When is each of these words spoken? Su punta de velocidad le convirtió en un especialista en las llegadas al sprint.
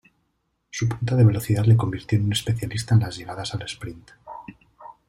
Su 0.71 0.89
punta 0.89 1.15
de 1.15 1.23
velocidad 1.23 1.63
le 1.65 1.77
convirtió 1.77 2.17
en 2.17 2.25
un 2.25 2.33
especialista 2.33 2.95
en 2.95 3.01
las 3.01 3.17
llegadas 3.17 3.53
al 3.53 3.61
sprint. 3.61 4.09